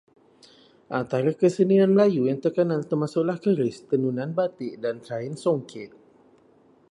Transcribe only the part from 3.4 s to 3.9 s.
keris,